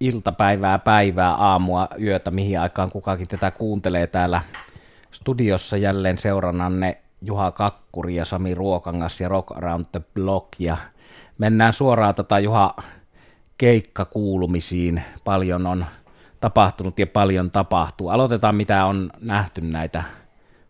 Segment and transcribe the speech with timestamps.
[0.00, 4.42] iltapäivää, päivää, aamua, yötä, mihin aikaan kukakin tätä kuuntelee täällä
[5.10, 10.76] studiossa jälleen seurannanne Juha Kakkuri ja Sami Ruokangas ja Rock Around the Block ja
[11.38, 12.76] mennään suoraan tätä Juha
[13.58, 15.02] keikkakuulumisiin.
[15.24, 15.86] Paljon on
[16.40, 18.08] tapahtunut ja paljon tapahtuu.
[18.08, 20.04] Aloitetaan mitä on nähty näitä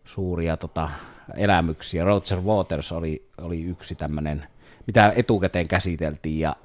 [0.05, 0.89] suuria tota,
[1.35, 2.03] elämyksiä.
[2.03, 4.47] Roger Waters oli, oli yksi tämmöinen,
[4.87, 6.55] mitä etukäteen käsiteltiin ja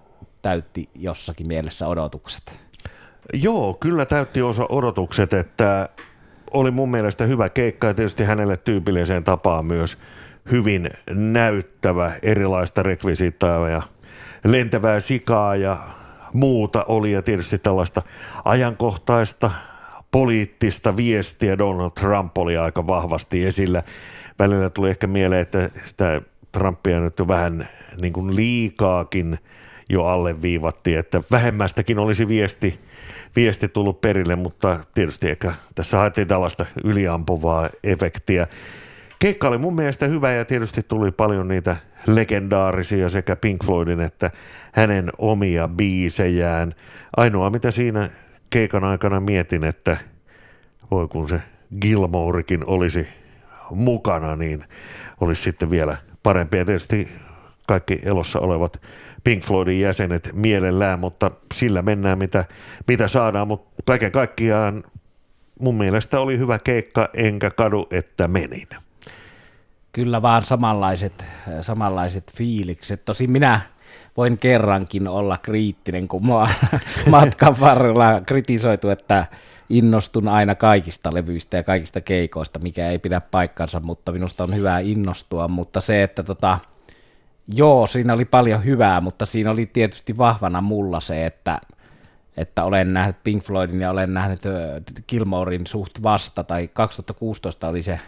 [0.45, 2.61] täytti jossakin mielessä odotukset.
[3.33, 5.89] Joo, kyllä täytti osa odotukset, että
[6.51, 9.99] oli mun mielestä hyvä keikka ja tietysti hänelle tyypilliseen tapaan myös
[10.51, 13.83] hyvin näyttävä erilaista rekvisiittaa ja
[14.45, 15.77] lentävää sikaa ja
[16.35, 18.02] muuta oli ja tietysti tällaista
[18.45, 19.51] ajankohtaista
[20.11, 23.83] poliittista viestiä Donald Trump oli aika vahvasti esillä.
[24.38, 27.69] Välillä tuli ehkä mieleen, että sitä Trumpia nyt on vähän
[28.01, 29.38] niin kuin liikaakin
[29.88, 32.80] jo alleviivattiin, että vähemmästäkin olisi viesti,
[33.37, 38.46] viesti tullut perille, mutta tietysti ehkä tässä haettiin tällaista yliampuvaa efektiä.
[39.18, 44.30] Keikka oli mun mielestä hyvä ja tietysti tuli paljon niitä legendaarisia sekä Pink Floydin että
[44.73, 46.74] hänen omia biisejään.
[47.16, 48.10] Ainoa mitä siinä
[48.51, 49.96] keikan aikana mietin, että
[50.90, 51.40] voi kun se
[51.80, 53.07] Gilmorekin olisi
[53.71, 54.65] mukana, niin
[55.21, 56.59] olisi sitten vielä parempi.
[56.59, 57.09] Ja tietysti
[57.66, 58.80] kaikki elossa olevat
[59.25, 62.45] Pink Floydin jäsenet mielellään, mutta sillä mennään mitä,
[62.89, 63.49] mitä saadaan.
[63.49, 64.84] Mutta kaiken kaikkiaan
[65.61, 68.69] mun mielestä oli hyvä keikka, enkä kadu, että menin.
[69.93, 71.25] Kyllä vaan samanlaiset,
[71.61, 73.05] samanlaiset fiilikset.
[73.05, 73.61] Tosin minä
[74.17, 76.49] voin kerrankin olla kriittinen, kun mua
[77.11, 79.27] matkan varrella kritisoitu, että
[79.69, 84.78] innostun aina kaikista levyistä ja kaikista keikoista, mikä ei pidä paikkansa, mutta minusta on hyvä
[84.78, 86.59] innostua, mutta se, että tota,
[87.54, 91.60] joo, siinä oli paljon hyvää, mutta siinä oli tietysti vahvana mulla se, että,
[92.37, 94.41] että olen nähnyt Pink Floydin ja olen nähnyt
[95.09, 98.00] Gilmorein suht vasta, tai 2016 oli se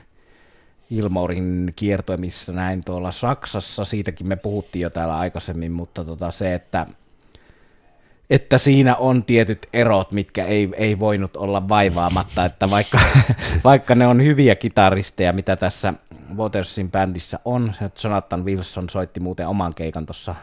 [0.88, 6.54] Gilmorein kiertue, missä näin tuolla Saksassa, siitäkin me puhuttiin jo täällä aikaisemmin, mutta tota se,
[6.54, 6.86] että
[8.30, 13.00] että siinä on tietyt erot, mitkä ei, ei voinut olla vaivaamatta, että vaikka,
[13.64, 15.94] vaikka ne on hyviä kitaristeja, mitä tässä
[16.36, 17.72] Watersin bändissä on,
[18.04, 20.34] Jonathan Wilson soitti muuten oman keikan tuossa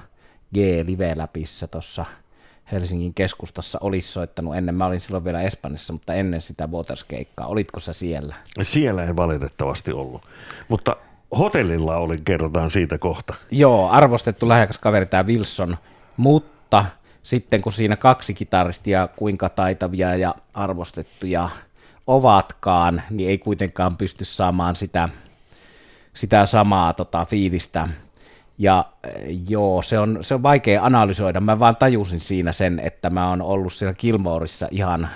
[0.53, 2.05] G-live-läpissä tuossa
[2.71, 4.75] Helsingin keskustassa olisi soittanut ennen.
[4.75, 7.47] Mä olin silloin vielä Espanjassa, mutta ennen sitä Waters-keikkaa.
[7.47, 8.35] Olitko sä siellä?
[8.61, 10.21] Siellä en valitettavasti ollut,
[10.67, 10.95] mutta
[11.37, 13.33] hotellilla olin, kerrotaan siitä kohta.
[13.51, 15.77] Joo, arvostettu lähekäs kaveri tämä Wilson,
[16.17, 16.85] mutta
[17.23, 21.49] sitten kun siinä kaksi kitaristia, kuinka taitavia ja arvostettuja
[22.07, 25.09] ovatkaan, niin ei kuitenkaan pysty saamaan sitä,
[26.13, 27.87] sitä samaa tota, fiilistä.
[28.57, 31.41] Ja eh, joo, se on, se on vaikea analysoida.
[31.41, 35.09] Mä vaan tajusin siinä sen, että mä oon ollut siellä Kilmoorissa ihan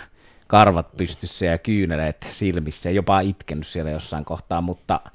[0.47, 4.99] karvat pystyssä ja kyyneleet silmissä, jopa itkenyt siellä jossain kohtaa, mutta–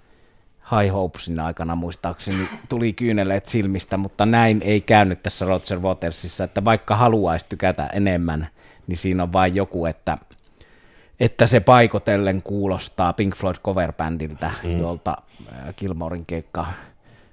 [0.70, 6.64] High Hopesin aikana muistaakseni tuli kyyneleet silmistä, mutta näin ei käynyt tässä Roger Watersissa, että
[6.64, 8.49] vaikka haluaisi tykätä enemmän,
[8.87, 10.19] niin siinä on vain joku, että,
[11.22, 14.80] että se paikotellen kuulostaa Pink Floyd coverbandiltä, mm.
[14.80, 15.16] jolta
[15.78, 16.66] Gilmorin keikka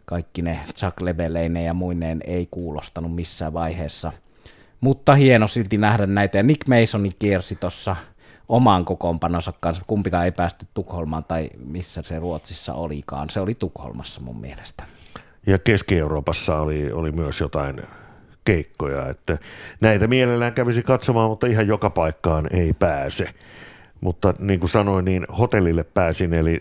[0.06, 4.12] kaikki ne Chuck Leveleineen ja muineen ei kuulostanut missään vaiheessa.
[4.82, 6.38] Mutta hieno silti nähdä näitä.
[6.38, 7.96] Ja Nick Masonin kiersi tuossa
[8.50, 9.84] oman kokoonpanonsa kanssa.
[9.88, 13.30] Kumpikaan ei päästy Tukholmaan tai missä se Ruotsissa olikaan.
[13.30, 14.84] Se oli Tukholmassa mun mielestä.
[15.48, 17.82] Ja Keski-Euroopassa oli, oli myös jotain
[18.46, 19.38] keikkoja, että
[19.82, 23.34] näitä mielellään kävisi katsomaan, mutta ihan joka paikkaan ei pääse.
[24.02, 26.60] Mutta niin kuin sanoin, niin hotellille pääsin, eli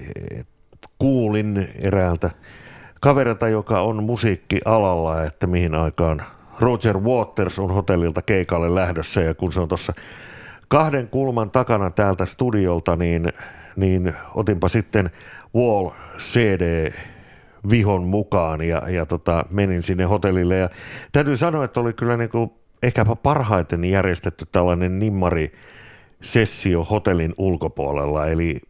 [0.99, 2.31] kuulin eräältä
[3.01, 6.23] kaverilta, joka on musiikkialalla, että mihin aikaan
[6.61, 9.93] Roger Waters on hotellilta keikalle lähdössä, ja kun se on tuossa
[10.69, 13.29] kahden kulman takana täältä studiolta, niin,
[13.77, 15.11] niin otinpa sitten
[15.55, 16.93] Wall CD
[17.71, 20.59] vihon mukaan ja, ja tota, menin sinne hotellille.
[20.59, 20.71] Ja
[21.13, 22.51] täytyy sanoa, että oli kyllä niin kuin
[22.83, 25.53] ehkäpä parhaiten järjestetty tällainen nimmari
[26.23, 28.27] sessio hotellin ulkopuolella.
[28.27, 28.61] Eli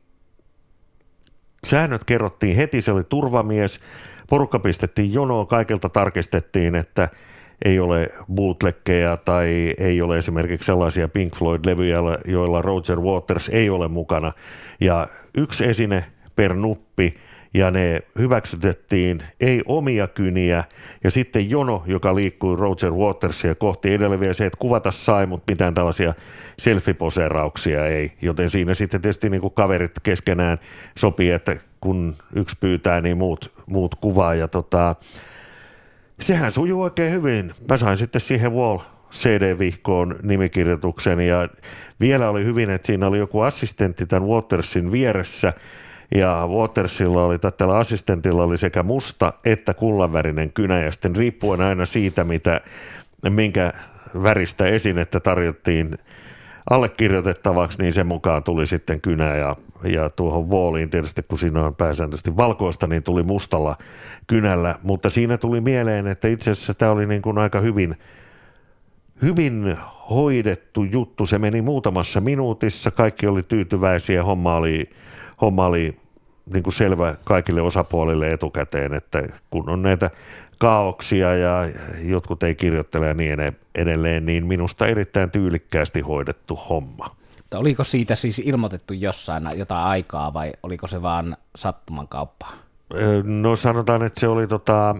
[1.64, 3.80] säännöt kerrottiin heti, se oli turvamies,
[4.28, 7.08] porukka pistettiin jonoon, kaikilta tarkistettiin, että–
[7.64, 13.88] ei ole bootleggeja tai ei ole esimerkiksi sellaisia Pink Floyd-levyjä, joilla Roger Waters ei ole
[13.88, 14.32] mukana.
[14.80, 16.04] Ja yksi esine
[16.36, 17.16] per nuppi
[17.54, 20.64] ja ne hyväksytettiin ei omia kyniä.
[21.04, 25.52] Ja sitten jono, joka liikkui Roger Watersia kohti edelleen vielä se, että kuvata sai, mutta
[25.52, 26.14] mitään tällaisia
[26.58, 30.58] selfie-poseerauksia ei, joten siinä sitten tietysti niin kuin kaverit keskenään
[30.98, 34.34] sopii, että kun yksi pyytää, niin muut, muut kuvaa.
[34.34, 34.96] Ja tota,
[36.20, 37.52] sehän sujuu oikein hyvin.
[37.70, 38.78] Mä sain sitten siihen Wall
[39.12, 41.20] CD-vihkoon nimikirjoituksen.
[41.20, 41.48] Ja
[42.00, 45.52] vielä oli hyvin, että siinä oli joku assistentti tämän Watersin vieressä
[46.14, 51.86] ja Watersilla oli, tällä assistentilla oli sekä musta että kullanvärinen kynä ja sitten riippuen aina
[51.86, 52.60] siitä, mitä,
[53.30, 53.72] minkä
[54.22, 55.98] väristä esinettä tarjottiin
[56.70, 61.74] allekirjoitettavaksi, niin sen mukaan tuli sitten kynä ja, ja tuohon vooliin tietysti, kun siinä on
[61.74, 63.76] pääsääntöisesti valkoista, niin tuli mustalla
[64.26, 67.96] kynällä, mutta siinä tuli mieleen, että itse asiassa tämä oli niin kuin aika hyvin,
[69.22, 69.76] hyvin
[70.10, 71.26] hoidettu juttu.
[71.26, 74.90] Se meni muutamassa minuutissa, kaikki oli tyytyväisiä, homma oli,
[75.40, 75.96] homma oli
[76.52, 80.10] niin kuin selvä kaikille osapuolille etukäteen, että kun on näitä
[80.58, 81.68] kaauksia ja
[82.04, 83.38] jotkut ei kirjoittele ja niin
[83.74, 87.16] edelleen, niin minusta erittäin tyylikkäästi hoidettu homma.
[87.54, 92.52] Oliko siitä siis ilmoitettu jossain jotain aikaa vai oliko se vaan sattuman kauppaa?
[93.24, 94.94] No sanotaan, että se oli tota,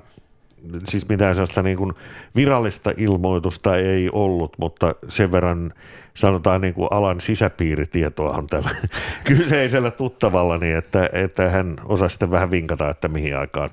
[0.89, 1.93] siis mitään sellaista niin kuin
[2.37, 5.73] virallista ilmoitusta ei ollut, mutta sen verran
[6.15, 8.71] sanotaan niin kuin alan sisäpiiritietoa on tällä
[9.25, 13.69] kyseisellä tuttavallani, että, että hän osasi sitten vähän vinkata, että mihin aikaan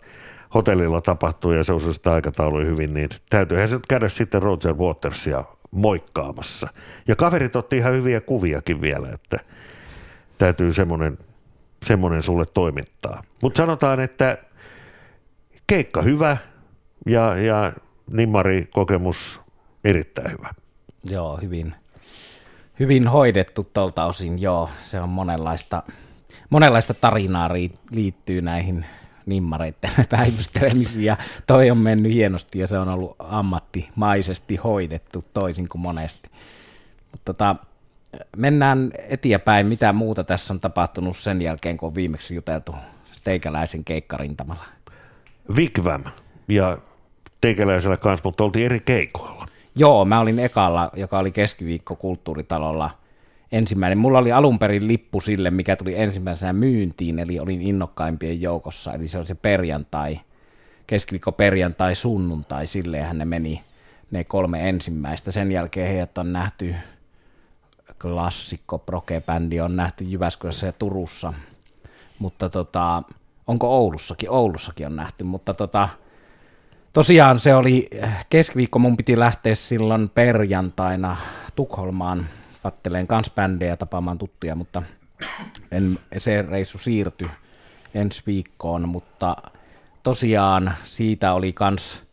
[0.54, 5.44] hotellilla tapahtuu ja se osui sitä aikataulua hyvin, niin täytyyhän se käydä sitten Roger Watersia
[5.72, 6.68] moikkaamassa.
[7.08, 9.40] Ja kaverit otti ihan hyviä kuviakin vielä, että
[10.38, 11.18] täytyy semmoinen,
[11.84, 13.24] semmoinen sulle toimittaa.
[13.42, 14.38] Mutta sanotaan, että
[15.68, 16.38] keikka hyvä
[17.06, 17.74] ja, ja
[18.12, 19.42] nimmari kokemus
[19.84, 20.50] erittäin hyvä.
[21.10, 21.76] Joo, hyvin,
[22.80, 24.70] hyvin hoidettu tuolta osin, joo.
[24.84, 25.84] Se on monenlaista,
[26.50, 27.50] monenlaista tarinaa
[27.92, 28.86] liittyy näihin
[29.26, 31.18] nimmareiden päivystelemisiin ja
[31.48, 36.30] toi on mennyt hienosti ja se on ollut ammattimaisesti hoidettu toisin kuin monesti.
[37.12, 37.56] Mutta tota,
[38.38, 39.68] mennään eteenpäin.
[39.68, 42.76] Mitä muuta tässä on tapahtunut sen jälkeen, kun on viimeksi juteltu
[43.24, 44.66] teikäläisen keikkarintamalla?
[45.56, 46.04] Vigvam
[46.48, 46.78] ja
[47.46, 49.46] teikäläisellä kanssa, mutta oltiin eri keikoilla.
[49.76, 52.92] Joo, mä olin ekalla, joka oli keskiviikko kulttuuritalolla–
[53.52, 53.98] ensimmäinen.
[53.98, 59.08] Mulla oli alun perin lippu sille, mikä tuli ensimmäisenä myyntiin, eli olin innokkaimpien joukossa, eli
[59.08, 60.20] se on se perjantai,
[60.88, 63.64] keskiviikko perjantai, sunnuntai, silleenhän ne meni
[64.12, 65.32] ne kolme ensimmäistä.
[65.32, 66.76] Sen jälkeen heidät on nähty,
[68.02, 71.34] klassikko proke-bändi on nähty Jyväskylässä ja Turussa,
[72.20, 73.04] mutta tota,
[73.48, 74.30] onko Oulussakin?
[74.30, 75.90] Oulussakin on nähty, mutta tota,
[76.96, 77.90] tosiaan se oli
[78.30, 81.18] keskiviikko, mun piti lähteä silloin perjantaina
[81.56, 82.26] Tukholmaan
[82.64, 84.82] katteleen kans bändejä tapaamaan tuttuja, mutta
[85.72, 87.28] en, se reissu siirtyi
[87.94, 89.38] ensi viikkoon, mutta
[90.04, 92.04] tosiaan siitä oli kans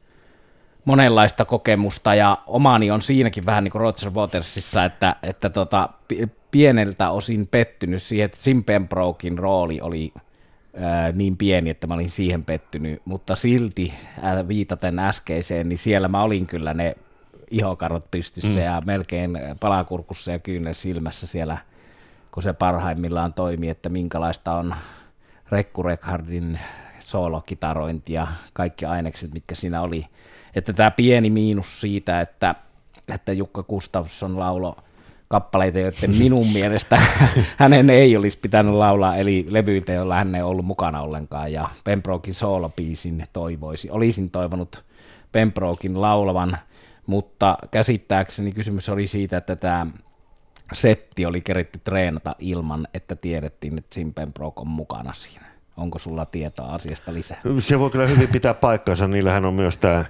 [0.85, 5.89] monenlaista kokemusta ja omani on siinäkin vähän niin kuin Roger Watersissa, että, että tota,
[6.51, 10.13] pieneltä osin pettynyt siihen, että Sim Pembrokein rooli oli
[10.77, 16.09] ää, niin pieni, että mä olin siihen pettynyt, mutta silti ää, viitaten äskeiseen, niin siellä
[16.09, 16.97] mä olin kyllä ne
[17.51, 18.67] ihokarvat pystyssä mm.
[18.67, 21.59] ja melkein palakurkussa ja kyynel silmässä siellä,
[22.31, 24.75] kun se parhaimmillaan toimii, että minkälaista on
[25.51, 26.61] Rekku Rekhardin
[27.01, 30.07] soolokitarointi ja kaikki ainekset, mitkä siinä oli.
[30.55, 32.55] Että tämä pieni miinus siitä, että,
[33.15, 34.77] että Jukka Gustafsson laulo
[35.33, 37.01] kappaleita, joiden minun mielestä
[37.57, 42.35] hänen ei olisi pitänyt laulaa, eli levyiltä, joilla hän ei ollut mukana ollenkaan, ja Pembrokein
[42.35, 43.91] soolopiisin toivoisi.
[43.91, 44.85] Olisin toivonut
[45.33, 46.59] Pembrokein laulavan
[47.07, 49.87] mutta käsittääkseni kysymys oli siitä, että tämä
[50.73, 55.47] setti oli keritty treenata ilman, että tiedettiin, että Simpenbrook on mukana siinä.
[55.77, 57.41] Onko sulla tietoa asiasta lisää?
[57.59, 59.09] Se voi kyllä hyvin pitää paikkansa.
[59.09, 60.05] Niillähän on myös tämä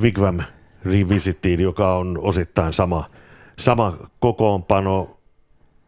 [0.00, 0.38] Wigwam
[0.84, 3.06] Revisited, joka on osittain sama,
[3.62, 5.16] sama kokoonpano.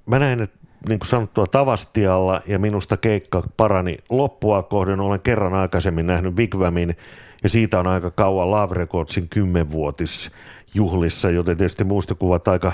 [0.07, 5.00] Mä näen, että niin kuin sanottua Tavastialla ja minusta keikka parani loppua kohden.
[5.00, 6.97] Olen kerran aikaisemmin nähnyt Wigwamin
[7.43, 12.73] ja siitä on aika kauan Love Recordsin kymmenvuotisjuhlissa, joten tietysti muistokuvat aika,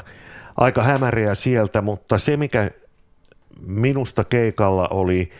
[0.56, 2.70] aika hämäriä sieltä, mutta se mikä
[3.66, 5.30] minusta keikalla oli,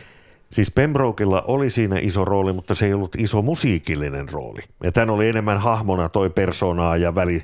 [0.51, 4.61] siis Pembrokella oli siinä iso rooli, mutta se ei ollut iso musiikillinen rooli.
[4.83, 7.43] Ja tämän oli enemmän hahmona toi personaa ja väli,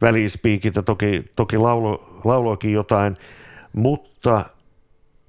[0.00, 3.16] välispiikit ja toki, toki laulo, jotain,
[3.72, 4.44] mutta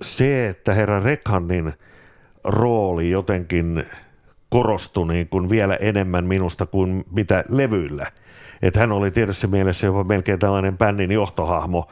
[0.02, 1.74] se, että herra Rekhanin
[2.44, 3.84] rooli jotenkin–
[4.56, 8.12] korostui niin kuin vielä enemmän minusta kuin mitä levyillä.
[8.62, 11.88] Että hän oli tietysti mielessä jopa melkein tällainen bändin johtohahmo.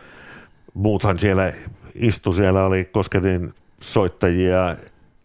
[0.74, 1.53] Muuthan siellä
[1.96, 4.75] istu, siellä oli kosketin soittajia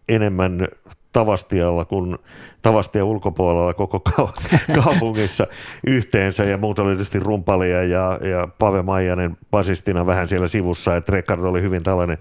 [0.09, 0.67] enemmän
[1.13, 2.17] Tavastialla kuin
[2.61, 4.01] Tavastia ulkopuolella koko
[4.83, 5.47] kaupungissa
[5.87, 11.11] yhteensä ja muut oli tietysti rumpalia ja, ja Pave Maijanen basistina vähän siellä sivussa, että
[11.11, 12.17] Rekard oli hyvin tällainen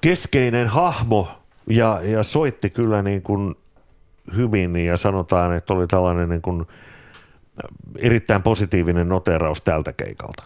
[0.00, 1.28] keskeinen hahmo
[1.66, 3.54] ja, ja soitti kyllä niin kuin
[4.36, 6.66] hyvin ja sanotaan, että oli tällainen niin kuin
[7.98, 10.44] erittäin positiivinen noteraus tältä keikalta.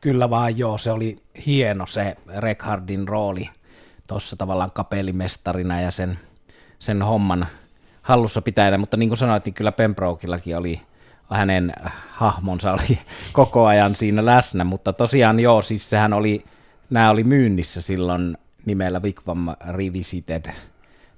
[0.00, 3.48] Kyllä vaan joo, se oli hieno se Rekhardin rooli
[4.06, 6.18] tuossa tavallaan kapellimestarina ja sen,
[6.78, 7.46] sen homman
[8.02, 10.80] hallussa pitäjänä, mutta niin kuin sanoit, niin kyllä Pembrokillakin oli
[11.30, 11.72] hänen
[12.10, 12.98] hahmonsa oli
[13.32, 16.44] koko ajan siinä läsnä, mutta tosiaan joo, siis sehän oli,
[16.90, 20.52] nämä oli myynnissä silloin nimellä Wigwam Revisited,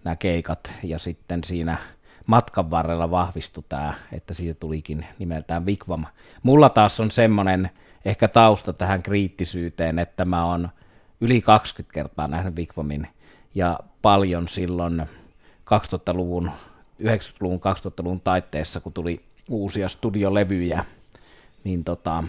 [0.04, 1.78] nämä keikat, ja sitten siinä
[2.26, 6.04] matkan varrella vahvistui tämä, että siitä tulikin nimeltään Wigwam.
[6.42, 7.70] Mulla taas on semmoinen
[8.04, 10.68] ehkä tausta tähän kriittisyyteen, että mä oon
[11.20, 13.06] yli 20 kertaa nähnyt Wigwamin,
[13.54, 15.06] ja paljon silloin
[15.74, 16.50] 2000-luvun,
[17.02, 20.84] 90-luvun, 2000-luvun taitteessa, kun tuli uusia studiolevyjä,
[21.64, 22.24] niin tota,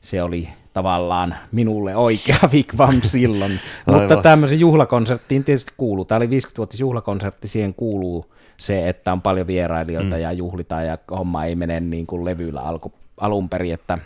[0.00, 3.60] se oli tavallaan minulle oikea Wigwam silloin.
[3.86, 6.04] Mutta tämmöisen juhlakonserttiin tietysti kuuluu.
[6.04, 8.26] Tämä oli 50-vuotis juhlakonsertti, siihen kuuluu
[8.56, 10.22] se, että on paljon vierailijoita mm.
[10.22, 13.98] ja juhlitaan ja homma ei mene niin kuin levyllä alku, alun perin, että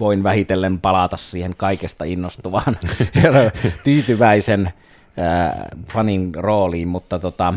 [0.00, 2.76] voin vähitellen palata siihen kaikesta innostuvaan
[3.84, 5.52] tyytyväisen äh,
[5.86, 7.54] fanin rooliin, mutta tota,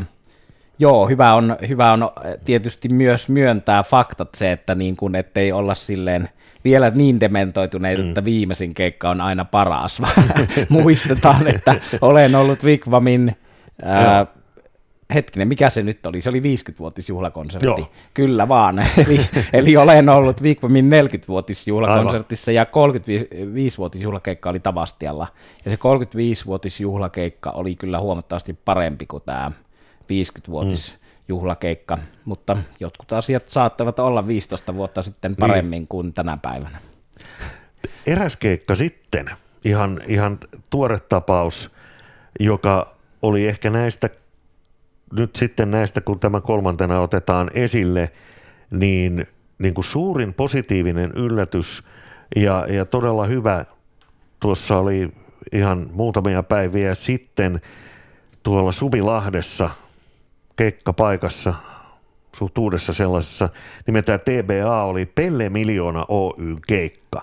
[0.79, 2.09] Joo, hyvä on, hyvä on
[2.45, 6.29] tietysti myös myöntää faktat se, että niin kuin, ettei olla silleen
[6.63, 8.07] vielä niin dementoituneita, mm.
[8.07, 10.01] että viimeisin keikka on aina paras,
[10.69, 13.35] muistetaan, että olen ollut Wigwamin
[13.83, 14.25] ää,
[15.13, 16.21] hetkinen, mikä se nyt oli?
[16.21, 17.81] Se oli 50-vuotisjuhlakonsertti.
[17.81, 17.91] Joo.
[18.13, 18.79] Kyllä vaan.
[19.05, 19.19] eli,
[19.53, 25.27] eli olen ollut Wigwamin 40-vuotisjuhlakonsertissa ja 35-vuotisjuhlakeikka oli Tavastialla.
[25.65, 29.51] Ja se 35-vuotisjuhlakeikka oli kyllä huomattavasti parempi kuin tämä
[30.03, 30.99] 50-vuotis mm.
[31.27, 35.87] juhlakeikka, mutta jotkut asiat saattavat olla 15 vuotta sitten paremmin niin.
[35.87, 36.77] kuin tänä päivänä.
[38.07, 39.29] Eräs keikka sitten,
[39.65, 41.71] ihan, ihan tuore tapaus,
[42.39, 44.09] joka oli ehkä näistä,
[45.13, 48.11] nyt sitten näistä, kun tämä kolmantena otetaan esille,
[48.71, 49.27] niin,
[49.59, 51.83] niin kuin suurin positiivinen yllätys
[52.35, 53.65] ja, ja todella hyvä,
[54.39, 55.11] tuossa oli
[55.51, 57.61] ihan muutamia päiviä sitten
[58.43, 59.69] tuolla Subilahdessa
[60.55, 61.53] keikkapaikassa,
[62.37, 63.49] suht uudessa sellaisessa,
[63.87, 67.21] nimeltään TBA oli Pelle Miljoona Oy keikka.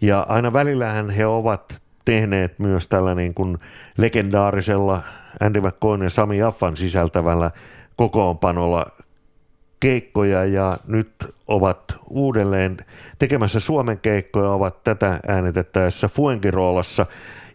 [0.00, 3.58] Ja aina välillähän he ovat tehneet myös tällä niin kuin
[3.98, 5.02] legendaarisella
[5.40, 7.50] Andy McCoyn ja Sami Jaffan sisältävällä
[7.96, 8.86] kokoonpanolla
[9.80, 10.44] keikkoja.
[10.44, 11.12] Ja nyt
[11.46, 12.76] ovat uudelleen
[13.18, 17.06] tekemässä Suomen keikkoja, ovat tätä äänitettäessä Fuenkiroolassa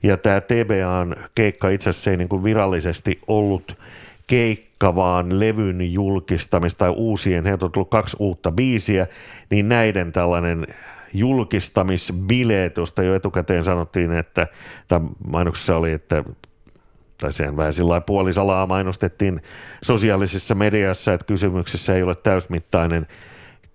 [0.03, 3.77] ja tämä TBAn keikka itse asiassa ei niin kuin virallisesti ollut
[4.29, 9.07] keikka, vaan levyn julkistamista tai uusien, heiltä on tullut kaksi uutta biisiä,
[9.49, 10.67] niin näiden tällainen
[11.13, 14.47] julkistamisbileet, josta jo etukäteen sanottiin, että
[14.87, 16.23] tai mainoksessa oli, että
[17.17, 19.41] tai sen vähän sillä puolisalaa mainostettiin
[19.83, 23.07] sosiaalisessa mediassa, että kysymyksessä ei ole täysmittainen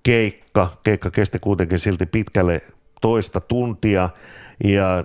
[0.03, 0.71] keikka.
[0.83, 2.61] Keikka kesti kuitenkin silti pitkälle
[3.01, 4.09] toista tuntia
[4.65, 5.05] ja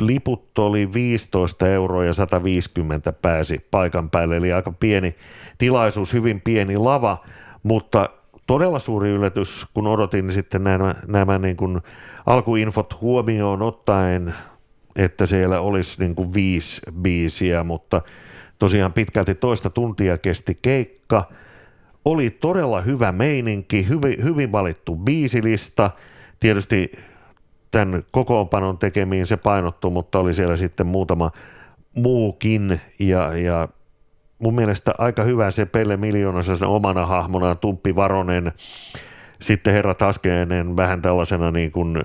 [0.00, 5.14] liput oli 15 euroa ja 150 pääsi paikan päälle, eli aika pieni
[5.58, 7.24] tilaisuus, hyvin pieni lava,
[7.62, 8.08] mutta
[8.46, 11.80] todella suuri yllätys, kun odotin sitten nämä, nämä niin kuin
[12.26, 14.34] alkuinfot huomioon ottaen,
[14.96, 18.02] että siellä olisi niin kuin viisi biisiä, mutta
[18.58, 21.24] tosiaan pitkälti toista tuntia kesti keikka.
[22.04, 25.90] Oli todella hyvä meininki, hyvin, hyvin valittu biisilista.
[26.40, 26.92] Tietysti
[27.70, 31.30] tämän kokoonpanon tekemiin se painottu, mutta oli siellä sitten muutama
[31.94, 33.68] muukin ja, ja
[34.38, 38.52] mun mielestä aika hyvä se Pelle Miljoonassa omana hahmonaan Tumppi Varonen,
[39.40, 42.02] sitten herra Taskeenen vähän tällaisena niin kuin,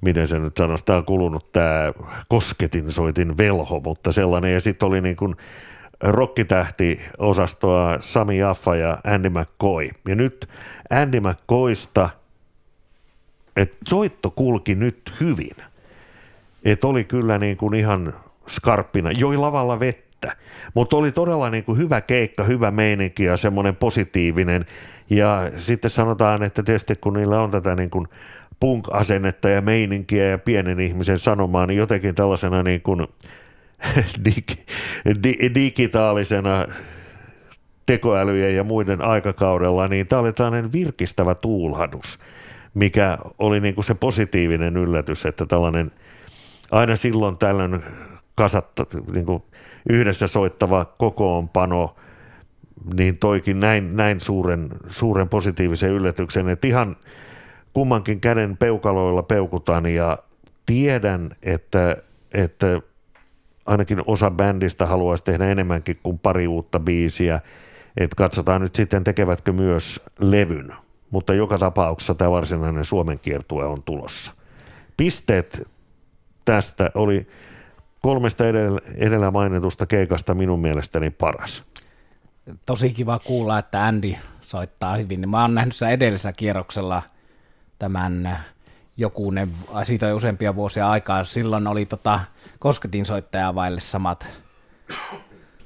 [0.00, 1.92] miten se nyt sanoisi, tämä on kulunut tämä
[2.28, 5.36] kosketin soitin velho, mutta sellainen, ja sitten oli niin kuin
[6.00, 9.88] rokkitähti osastoa Sami Jaffa ja Andy McCoy.
[10.08, 10.48] Ja nyt
[10.90, 12.08] Andy McCoysta
[13.58, 15.56] että soitto kulki nyt hyvin.
[16.64, 18.14] Että oli kyllä niin kuin ihan
[18.48, 20.36] skarppina, joi lavalla vettä,
[20.74, 24.66] mutta oli todella niin kuin hyvä keikka, hyvä meininki ja semmoinen positiivinen.
[25.10, 28.08] Ja sitten sanotaan, että tietysti kun niillä on tätä niin kuin
[28.60, 33.06] punk-asennetta ja meininkiä ja pienen ihmisen sanomaa, niin jotenkin tällaisena niin kuin
[34.28, 34.64] dig-
[35.24, 36.66] di- digitaalisena
[37.86, 42.18] tekoälyjen ja muiden aikakaudella, niin tämä oli tällainen virkistävä tuulhadus
[42.74, 45.90] mikä oli niin kuin se positiivinen yllätys, että tällainen
[46.70, 47.82] aina silloin tällöin
[48.34, 49.42] kasatta, niin kuin
[49.88, 51.96] yhdessä soittava kokoonpano,
[52.96, 56.96] niin toikin näin, näin suuren, suuren positiivisen yllätyksen, että ihan
[57.72, 60.18] kummankin käden peukaloilla peukutan ja
[60.66, 61.96] tiedän, että,
[62.34, 62.80] että
[63.66, 67.40] ainakin osa bändistä haluaisi tehdä enemmänkin kuin pari uutta biisiä,
[67.96, 70.72] että katsotaan nyt sitten tekevätkö myös levyn
[71.10, 74.32] mutta joka tapauksessa tämä varsinainen Suomen kiertue on tulossa.
[74.96, 75.68] Pisteet
[76.44, 77.26] tästä oli
[78.00, 81.64] kolmesta edellä, edellä mainitusta keikasta minun mielestäni paras.
[82.66, 85.28] Tosi kiva kuulla, että Andy soittaa hyvin.
[85.28, 87.02] Mä oon nähnyt sitä edellisellä kierroksella
[87.78, 88.38] tämän
[88.96, 89.50] jokunen,
[89.82, 91.24] siitä on useampia vuosia aikaa.
[91.24, 92.20] Silloin oli tota,
[92.58, 94.28] kosketin soittajaa vaille samat,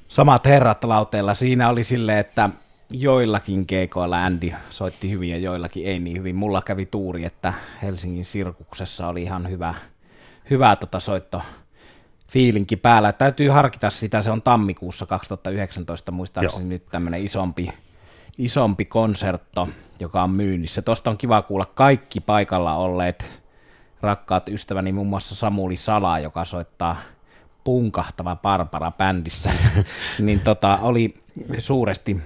[0.07, 1.33] samat herrat lauteella.
[1.33, 2.49] Siinä oli silleen, että
[2.89, 6.35] joillakin keikoilla Andy soitti hyvin ja joillakin ei niin hyvin.
[6.35, 9.73] Mulla kävi tuuri, että Helsingin sirkuksessa oli ihan hyvä,
[10.49, 11.41] hyvä tota soitto
[12.33, 13.11] fiilinki päällä.
[13.11, 16.69] Täytyy harkita sitä, se on tammikuussa 2019 muistaakseni Joo.
[16.69, 17.69] nyt tämmöinen isompi,
[18.37, 20.81] isompi konsertto, joka on myynnissä.
[20.81, 23.43] Tuosta on kiva kuulla kaikki paikalla olleet
[24.01, 26.97] rakkaat ystäväni, muun muassa Samuli Sala, joka soittaa
[27.63, 29.49] punkahtava Barbara bändissä,
[30.19, 31.13] niin tota, oli
[31.57, 32.21] suuresti,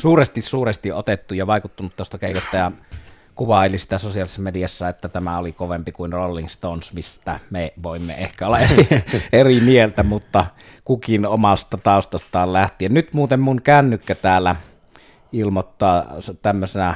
[0.00, 2.72] suuresti, suuresti otettu ja vaikuttunut tuosta keikasta ja
[3.34, 8.46] kuvaili sitä sosiaalisessa mediassa, että tämä oli kovempi kuin Rolling Stones, mistä me voimme ehkä
[8.46, 8.88] olla eri,
[9.32, 10.46] eri mieltä, mutta
[10.84, 12.94] kukin omasta taustastaan lähtien.
[12.94, 14.56] Nyt muuten mun kännykkä täällä
[15.32, 16.06] ilmoittaa
[16.42, 16.94] tämmöisenä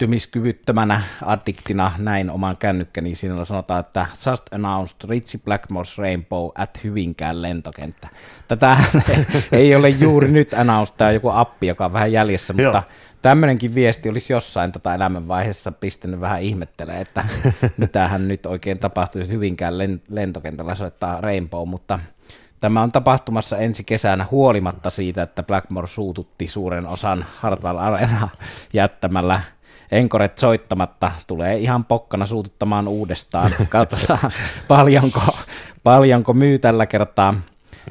[0.00, 6.80] keskittymiskyvyttömänä addiktina näin oman kännykkäni, niin siinä sanotaan, että just announced Ritchie Blackmore's Rainbow at
[6.84, 8.08] Hyvinkään lentokenttä.
[8.48, 8.76] Tätä
[9.52, 12.82] ei ole juuri nyt announced, tämä joku appi, joka on vähän jäljessä, mutta Joo.
[13.22, 17.24] tämmöinenkin viesti olisi jossain tätä elämänvaiheessa pistänyt vähän ihmettelee, että
[17.76, 19.74] mitähän nyt oikein tapahtuisi Hyvinkään
[20.08, 21.98] lentokentällä soittaa Rainbow, mutta
[22.60, 28.28] Tämä on tapahtumassa ensi kesänä huolimatta siitä, että Blackmore suututti suuren osan Hartwell Arena
[28.72, 29.40] jättämällä
[29.92, 31.12] enkoret soittamatta.
[31.26, 33.50] Tulee ihan pokkana suututtamaan uudestaan.
[33.68, 34.32] Katsotaan
[34.68, 35.20] paljonko,
[35.84, 37.34] paljonko myy tällä kertaa.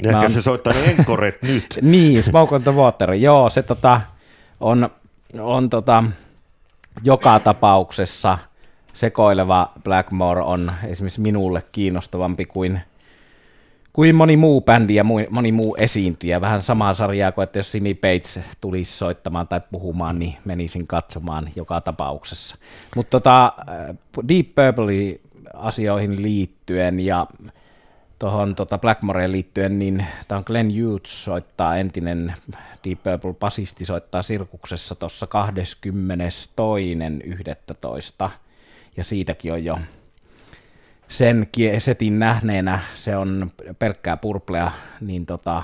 [0.04, 0.32] Ehkä on...
[0.32, 1.80] se soittaa ne enkoret nyt.
[1.82, 3.14] niin, Smoke on the Water.
[3.14, 4.02] Joo, se tota,
[4.60, 4.90] on,
[5.40, 6.04] on tota,
[7.04, 8.38] joka tapauksessa
[8.94, 12.82] sekoileva Blackmore on esimerkiksi minulle kiinnostavampi kuin
[14.00, 16.42] kuin moni muu bändi ja moni muu esiintyjä.
[16.42, 21.50] Vähän samaa sarjaa kuin, että jos Simi Bates tulisi soittamaan tai puhumaan, niin menisin katsomaan
[21.56, 22.58] joka tapauksessa.
[22.96, 23.96] Mutta tota, äh,
[24.28, 25.20] Deep Purple
[25.54, 27.28] asioihin liittyen ja
[28.20, 32.34] tuohon tota Blackmoreen liittyen, niin tämä on Glenn Hughes soittaa, entinen
[32.84, 35.28] Deep Purple basisti soittaa sirkuksessa tuossa
[38.26, 38.30] 22.11.
[38.98, 39.78] Ja siitäkin on jo
[41.10, 45.64] sen setin nähneenä, se on pelkkää purplea, niin tota,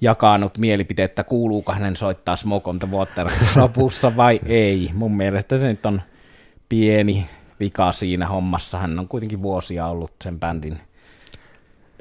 [0.00, 4.90] jakanut mielipiteettä, kuuluuko hänen soittaa Smoke on the Water lopussa vai ei.
[4.94, 6.02] Mun mielestä se nyt on
[6.68, 7.26] pieni
[7.60, 8.78] vika siinä hommassa.
[8.78, 10.80] Hän on kuitenkin vuosia ollut sen bändin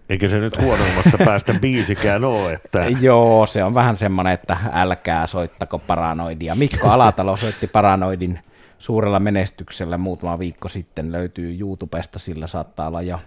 [0.10, 2.54] eikä se nyt huonoimmasta päästä biisikään ole.
[2.54, 2.86] Että...
[3.02, 6.56] Joo, se on vähän semmoinen, että älkää soittako paranoidia.
[6.56, 8.40] Mikko Alatalo soitti paranoidin
[8.80, 13.20] suurella menestyksellä muutama viikko sitten löytyy YouTubesta, sillä saattaa olla jo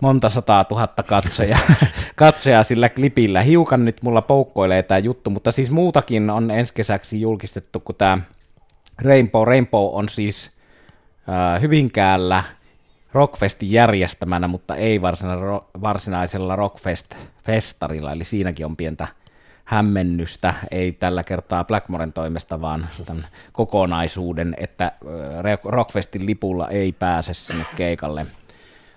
[0.00, 1.58] monta sataa tuhatta katsoja,
[2.16, 3.42] katsoja sillä klipillä.
[3.42, 8.18] Hiukan nyt mulla poukkoilee tämä juttu, mutta siis muutakin on ensi kesäksi julkistettu kuin tämä
[8.98, 9.46] Rainbow.
[9.46, 10.50] Rainbow on siis
[11.28, 12.44] äh, Hyvinkäällä
[13.12, 15.02] Rockfestin järjestämänä, mutta ei
[15.82, 19.08] varsinaisella Rockfest-festarilla, eli siinäkin on pientä
[19.68, 24.92] hämmennystä, ei tällä kertaa Blackmoren toimesta, vaan tämän kokonaisuuden, että
[25.64, 28.26] Rockfestin lipulla ei pääse sinne keikalle.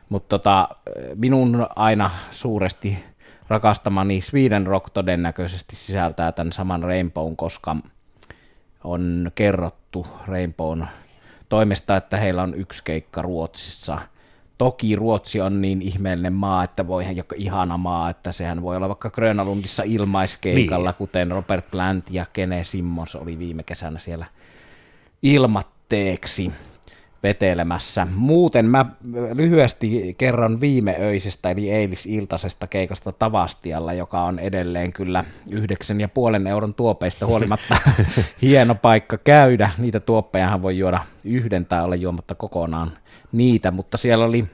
[0.09, 0.69] Mutta tota,
[1.15, 3.03] minun aina suuresti
[3.47, 7.75] rakastamani Sweden Rock todennäköisesti sisältää tämän saman Rainbown, koska
[8.83, 10.85] on kerrottu Rainbown
[11.49, 13.99] toimesta, että heillä on yksi keikka Ruotsissa–
[14.61, 18.87] Toki Ruotsi on niin ihmeellinen maa, että voi joku ihana maa, että sehän voi olla
[18.87, 20.97] vaikka Grönalundissa ilmaiskeikalla, niin.
[20.97, 24.25] kuten Robert Plant ja Kene Simmons oli viime kesänä siellä
[25.21, 26.51] ilmatteeksi
[27.23, 28.07] vetelemässä.
[28.15, 28.85] Muuten mä
[29.33, 36.47] lyhyesti kerron viime öisestä eli eilisiltaisesta keikasta Tavastialla, joka on edelleen kyllä yhdeksän ja puolen
[36.47, 37.77] euron tuopeista huolimatta
[38.41, 39.69] hieno paikka käydä.
[39.77, 42.91] Niitä tuoppejahan voi juoda yhden tai olla juomatta kokonaan
[43.31, 44.45] niitä, mutta siellä oli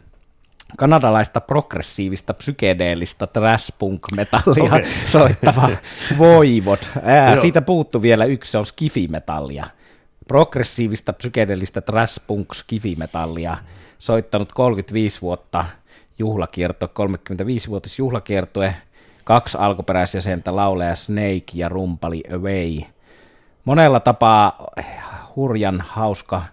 [0.77, 4.86] kanadalaista progressiivista psykedeellistä trash punk metallia okay.
[5.06, 5.69] soittava
[6.17, 6.80] Voivod.
[7.03, 9.67] Ää, siitä puuttu vielä yksi, se on skifi-metallia.
[10.27, 13.57] Progressiivista psykedeellistä trash punk skifi-metallia
[13.99, 15.65] soittanut 35 vuotta
[16.19, 18.75] juhlakierto, 35-vuotis juhlakiertue,
[19.23, 22.81] kaksi alkuperäisjäsentä, lauleja Snake ja rumpali Away.
[23.65, 24.67] Monella tapaa
[25.35, 26.43] hurjan hauska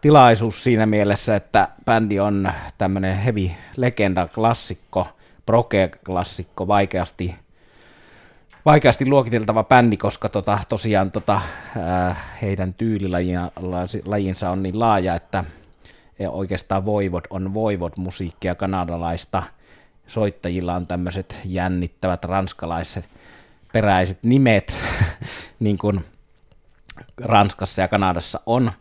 [0.00, 5.08] tilaisuus siinä mielessä, että bändi on tämmöinen heavy legenda klassikko,
[5.46, 7.34] proke klassikko, vaikeasti,
[8.68, 11.40] vaikeasti luokiteltava bändi, koska tota, tosiaan tota,
[12.42, 15.44] heidän tyylilajinsa on niin laaja, että
[16.28, 19.42] oikeastaan Voivod on Voivod-musiikkia kanadalaista.
[20.06, 23.08] Soittajilla on tämmöiset jännittävät ranskalaiset
[23.72, 24.74] peräiset nimet,
[25.60, 26.04] niin kuin
[27.24, 28.72] Ranskassa ja Kanadassa on.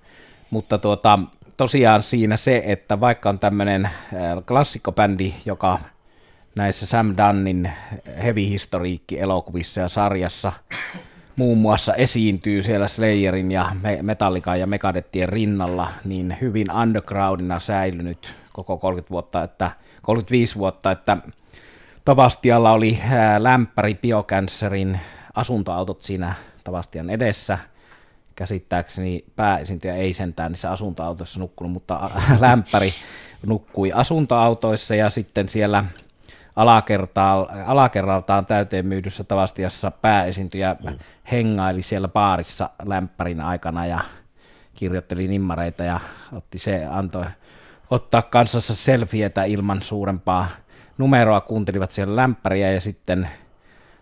[0.50, 1.19] Mutta tuota,
[1.58, 3.89] tosiaan siinä se, että vaikka on tämmöinen
[4.47, 5.80] klassikkobändi, joka
[6.58, 7.72] näissä Sam Dunnin
[8.24, 10.54] heavy-historiikki-elokuvissa ja sarjassa
[11.36, 18.78] muun muassa esiintyy siellä Slayerin ja Metallican ja Megadettien rinnalla, niin hyvin undergroundina säilynyt koko
[18.78, 21.17] 30 vuotta, että 35 vuotta, että
[22.06, 23.00] Tavastialla oli
[23.38, 25.00] lämpäri Biocancerin
[25.36, 27.58] asuntoautot siinä Tavastian edessä.
[28.36, 32.93] Käsittääkseni pääesiintyjä ei sentään niissä asuntoautoissa nukkunut, mutta lämpäri
[33.46, 35.84] nukkui asuntoautoissa ja sitten siellä
[37.65, 40.98] alakerraltaan täyteen myydyssä Tavastiassa pääesiintyjä mm.
[41.32, 44.00] hengaili siellä baarissa lämpärin aikana ja
[44.74, 46.00] kirjoitteli nimmareita ja
[46.34, 47.26] otti se, antoi
[47.89, 50.48] ottaa kanssassa selfietä ilman suurempaa
[50.98, 53.30] numeroa, kuuntelivat siellä lämpäriä ja sitten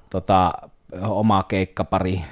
[0.10, 0.54] tota,
[1.02, 2.24] oma keikka pari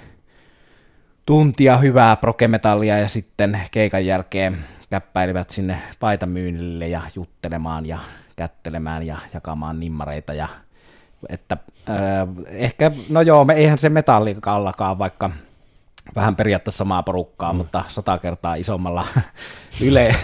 [1.26, 4.58] tuntia hyvää prokemetallia ja sitten keikan jälkeen
[4.90, 8.00] käppäilivät sinne paitamyynnille ja juttelemaan ja
[8.36, 10.48] kättelemään ja jakamaan nimmareita ja
[11.30, 11.58] että
[11.89, 11.96] äh,
[12.48, 15.30] ehkä, no joo, me, eihän se metallikallakaan, vaikka
[16.15, 17.58] vähän periaatteessa samaa porukkaa, mm.
[17.58, 19.08] mutta sata kertaa isommalla
[19.88, 20.15] yle,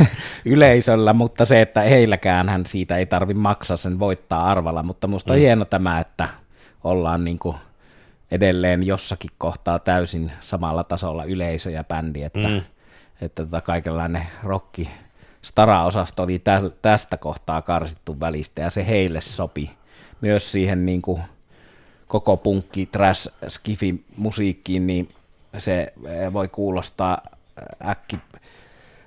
[0.46, 5.34] yleisöllä, mutta se, että heilläkään hän siitä ei tarvi maksaa sen voittaa arvalla, mutta musta
[5.34, 5.42] on mm.
[5.42, 6.28] hieno tämä, että
[6.84, 7.56] ollaan niin kuin
[8.32, 12.62] edelleen jossakin kohtaa täysin samalla tasolla yleisö ja bändi, että, mm.
[13.22, 14.90] että tota kaikenlainen rokki,
[15.42, 16.42] Stara-osasto oli
[16.82, 19.72] tästä kohtaa karsittu välistä ja se heille sopi.
[20.22, 21.22] Myös siihen niin kuin
[22.08, 25.10] koko punkki, trash, skifi musiikkiin, niin
[25.58, 27.22] se eh, voi kuulostaa
[27.86, 28.20] äkki,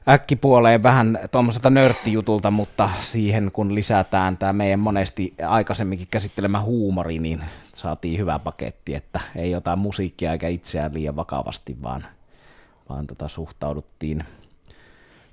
[0.08, 7.40] äkkipuoleen vähän tuommoiselta nörttijutulta, mutta siihen kun lisätään tämä meidän monesti aikaisemminkin käsittelemä huumori, niin
[7.74, 12.04] saatiin hyvä paketti, että ei ota musiikkia eikä itseään liian vakavasti, vaan,
[12.88, 14.24] vaan tota, suhtauduttiin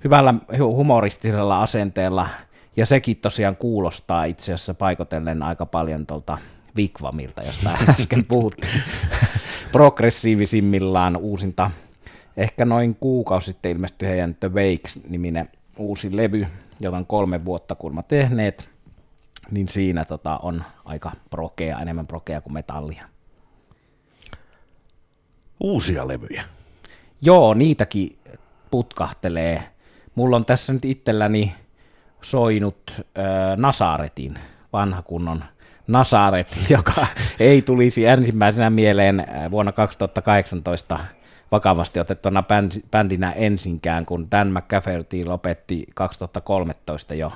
[0.04, 2.28] hyvällä humoristisella asenteella,
[2.76, 6.38] ja sekin tosiaan kuulostaa itse asiassa paikotellen aika paljon tuolta
[6.76, 8.82] Vikvamilta, josta äsken puhuttiin.
[9.72, 11.70] Progressiivisimmillaan uusinta,
[12.36, 16.46] ehkä noin kuukausi sitten ilmestyi heidän The Wakes-niminen uusi levy,
[16.80, 18.70] jota on kolme vuotta kulma tehneet,
[19.50, 23.04] niin siinä tota, on aika prokea, enemmän prokea kuin metallia.
[25.60, 26.44] Uusia levyjä?
[27.22, 28.18] Joo, niitäkin
[28.70, 29.62] putkahtelee
[30.20, 31.54] Mulla on tässä nyt itselläni
[32.22, 33.04] soinut äh,
[33.56, 34.38] Nasaretin,
[34.72, 35.44] vanha kunnon
[35.86, 37.06] Nasaret, joka
[37.40, 40.98] ei tulisi ensimmäisenä mieleen vuonna 2018
[41.52, 42.44] vakavasti otettuna
[42.90, 47.32] bändinä ensinkään, kun Dan McCafferty lopetti 2013 jo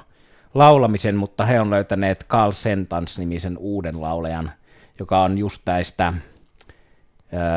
[0.55, 4.51] laulamisen, mutta he on löytäneet Carl Sentans-nimisen uuden laulajan,
[4.99, 6.13] joka on just näistä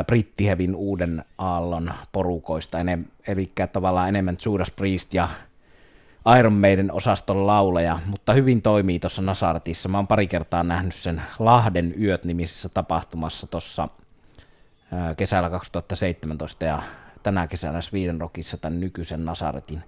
[0.06, 2.78] brittihevin uuden aallon porukoista,
[3.28, 5.28] eli tavallaan enemmän Judas Priest ja
[6.38, 9.88] Iron Maiden osaston lauleja, mutta hyvin toimii tuossa Nasaretissa.
[9.88, 13.88] Mä oon pari kertaa nähnyt sen Lahden yöt nimisessä tapahtumassa tuossa
[15.16, 16.82] kesällä 2017 ja
[17.22, 19.82] tänä kesänä Sweden Rockissa tämän nykyisen Nasaretin.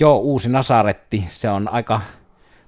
[0.00, 2.00] Joo, uusi Nasaretti, se on aika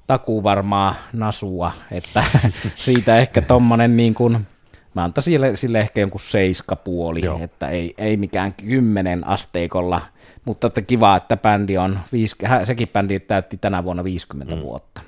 [0.06, 2.24] takuu varmaa nasua, että
[2.76, 4.46] siitä ehkä tommonen niin kuin
[4.94, 7.40] Mä antaisin sille, sille ehkä jonkun seiskapuoli, Joo.
[7.42, 10.00] että ei, ei mikään kymmenen asteikolla,
[10.44, 14.60] mutta että kiva, että bändi on, viis, sekin bändi täytti tänä vuonna 50 mm.
[14.60, 15.00] vuotta.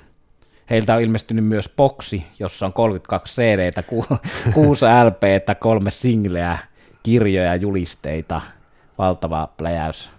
[0.69, 3.83] Heiltä on ilmestynyt myös boksi, jossa on 32 CD,
[4.53, 5.21] 6 LP,
[5.59, 6.57] kolme singleä,
[7.03, 8.41] kirjoja, julisteita,
[8.97, 10.11] valtava pläjäys.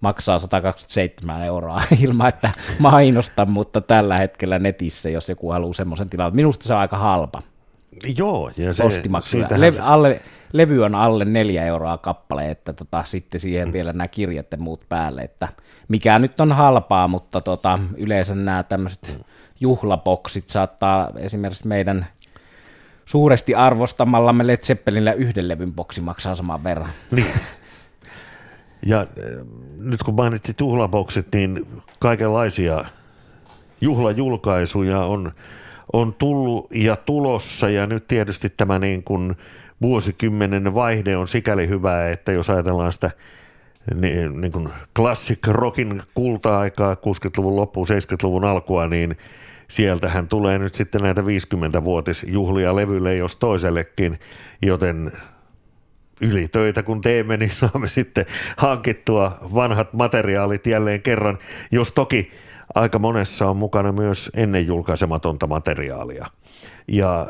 [0.00, 6.36] Maksaa 127 euroa ilman, että mainosta, mutta tällä hetkellä netissä, jos joku haluaa semmoisen tilan.
[6.36, 7.42] Minusta se on aika halpa.
[8.16, 8.84] Joo, ja se,
[9.56, 10.20] Le- alle,
[10.52, 13.72] levy on alle neljä euroa kappale, että tota, sitten siihen mm.
[13.72, 15.48] vielä nämä kirjat ja muut päälle, että
[15.88, 19.24] mikä nyt on halpaa, mutta tota, yleensä nämä tämmöiset mm.
[19.60, 22.06] juhlaboksit saattaa esimerkiksi meidän
[23.04, 26.90] suuresti arvostamallamme Led Zeppelinillä yhden levyn boksi maksaa saman verran.
[27.10, 27.26] Niin.
[28.86, 29.06] Ja äh,
[29.76, 31.66] nyt kun mainitsit juhlaboksit, niin
[31.98, 32.84] kaikenlaisia
[33.80, 35.32] juhlajulkaisuja on
[35.92, 37.68] on tullut ja tulossa.
[37.68, 39.36] Ja nyt tietysti tämä niin kuin
[39.82, 43.10] vuosikymmenen vaihde on sikäli hyvä, että jos ajatellaan sitä
[43.94, 49.16] niin, niin kuin classic rockin kulta-aikaa 60-luvun loppuun, 70-luvun alkua, niin
[49.68, 54.18] sieltähän tulee nyt sitten näitä 50-vuotisjuhlia levylle jos toisellekin,
[54.62, 55.12] joten
[56.20, 61.38] ylitöitä kun teemme, niin saamme sitten hankittua vanhat materiaalit jälleen kerran,
[61.72, 62.30] jos toki
[62.74, 66.26] aika monessa on mukana myös ennen julkaisematonta materiaalia.
[66.88, 67.26] Ja,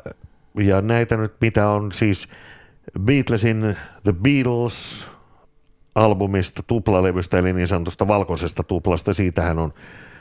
[0.59, 2.29] ja näitä nyt mitä on siis
[3.01, 5.07] Beatlesin The Beatles
[5.95, 9.73] albumista, tuplalevystä, eli niin sanotusta valkoisesta tuplasta, siitähän on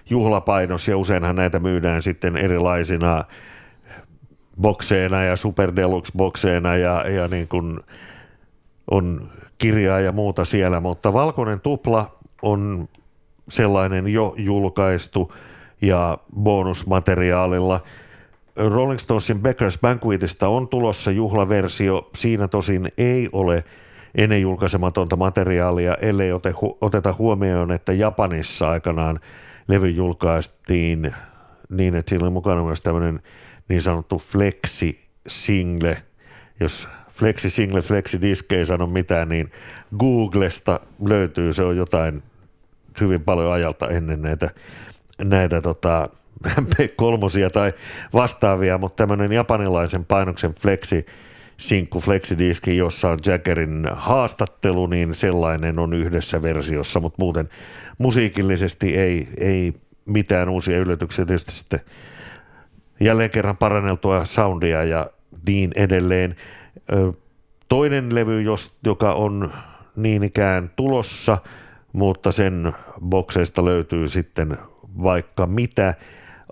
[0.09, 3.23] juhlapainos ja useinhan näitä myydään sitten erilaisina
[4.61, 7.79] bokseina ja super deluxe bokseina ja, ja niin kuin
[8.91, 12.87] on kirjaa ja muuta siellä, mutta valkoinen tupla on
[13.49, 15.33] sellainen jo julkaistu
[15.81, 17.83] ja bonusmateriaalilla.
[18.55, 23.63] Rolling Stonesin Becker's Banquetista on tulossa juhlaversio, siinä tosin ei ole
[24.15, 29.19] ennen julkaisematonta materiaalia, ellei ote, oteta huomioon, että Japanissa aikanaan
[29.67, 31.13] levy julkaistiin
[31.69, 33.19] niin, että siinä oli mukana myös tämmöinen
[33.69, 35.97] niin sanottu flexi-single,
[36.59, 39.51] jos flexi-single, flexi-disk ei sano mitään, niin
[39.97, 42.23] Googlesta löytyy, se on jotain
[42.99, 44.49] hyvin paljon ajalta ennen näitä,
[45.23, 46.09] näitä tota,
[46.95, 47.73] kolmosia tai
[48.13, 51.05] vastaavia, mutta tämmöinen japanilaisen painoksen flexi
[51.57, 57.49] sinkku flexidiski, jossa on Jaggerin haastattelu, niin sellainen on yhdessä versiossa, mutta muuten
[57.97, 59.73] musiikillisesti ei, ei
[60.05, 61.25] mitään uusia yllätyksiä.
[61.25, 61.79] Tietysti sitten
[62.99, 65.07] jälleen kerran paranneltua soundia ja
[65.47, 66.35] niin edelleen.
[67.69, 68.43] Toinen levy,
[68.85, 69.51] joka on
[69.95, 71.37] niin ikään tulossa,
[71.93, 72.73] mutta sen
[73.05, 74.57] bokseista löytyy sitten
[75.03, 75.93] vaikka mitä,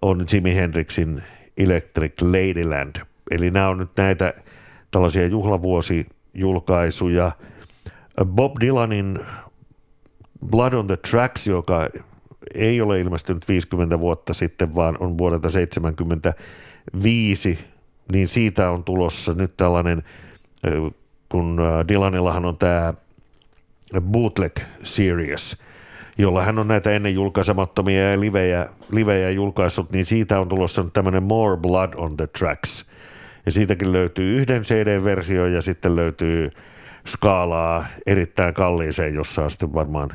[0.02, 1.24] on Jimi Hendrixin
[1.58, 2.96] Electric Ladyland.
[3.32, 4.34] Eli nämä on nyt näitä
[4.92, 7.32] tällaisia juhlavuosijulkaisuja.
[8.26, 9.20] Bob Dylanin
[10.50, 11.88] Blood on the Tracks, joka
[12.56, 17.60] ei ole ilmestynyt 50 vuotta sitten, vaan on vuodelta 75,
[18.12, 20.04] niin siitä on tulossa nyt tällainen,
[21.30, 22.94] kun Dylanillahan on tämä
[24.02, 25.58] Bootleg Series,
[26.18, 30.94] jolla hän on näitä ennen julkaisemattomia ja livejä, livejä julkaissut, niin siitä on tulossa nyt
[30.94, 32.86] tämmöinen More Blood on the Tracks.
[33.46, 36.50] Ja siitäkin löytyy yhden CD-versio ja sitten löytyy
[37.06, 40.10] skaalaa erittäin kalliiseen, jossa on sitten varmaan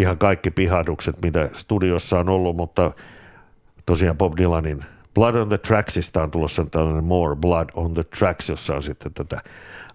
[0.00, 2.92] ihan kaikki pihahdukset, mitä studiossa on ollut, mutta
[3.86, 4.84] tosiaan Bob Dylanin
[5.18, 9.14] Blood on the Tracksista on tulossa tällainen More Blood on the Tracks, jossa on sitten
[9.14, 9.40] tätä